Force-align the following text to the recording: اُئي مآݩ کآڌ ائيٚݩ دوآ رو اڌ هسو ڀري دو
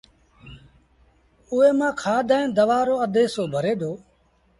اُئي 1.51 1.69
مآݩ 1.79 1.95
کآڌ 2.01 2.27
ائيٚݩ 2.35 2.53
دوآ 2.57 2.79
رو 2.87 2.95
اڌ 3.03 3.13
هسو 3.21 3.43
ڀري 3.53 3.73
دو 3.81 3.91